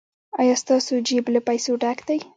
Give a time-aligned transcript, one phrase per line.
[0.39, 2.19] ایا ستاسو جیب له پیسو ډک دی؟